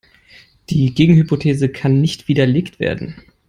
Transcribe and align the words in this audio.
Die 0.71 0.95
Gegenhypothese 0.95 1.69
kann 1.69 2.01
nicht 2.01 2.27
widerlegt 2.27 2.79
werden. 2.79 3.21